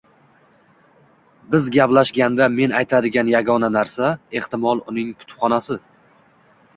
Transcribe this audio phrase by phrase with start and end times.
[1.55, 4.09] Biz gaplashganda men aytadigan yagona narsa,
[4.41, 5.79] ehtimol, uning kutubxonasi.